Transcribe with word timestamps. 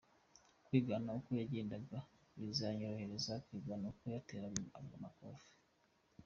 kwigana 0.65 1.09
uko 1.19 1.29
yagendaga, 1.39 1.97
bizanyorohereza 2.39 3.33
kwigana 3.45 3.85
uko 3.91 4.03
yateraga 4.13 4.61
amakofe. 4.95 5.49